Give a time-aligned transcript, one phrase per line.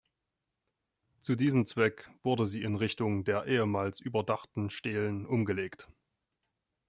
[1.19, 5.89] Zu diesem Zweck wurde sie in Richtung der ehemals überdachten Stelen umgelegt.